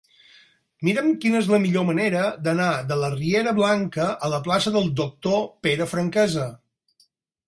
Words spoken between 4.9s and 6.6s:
Doctor Pere Franquesa.